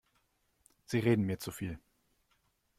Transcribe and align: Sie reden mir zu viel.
Sie 0.85 0.97
reden 0.97 1.25
mir 1.27 1.37
zu 1.37 1.51
viel. 1.51 1.77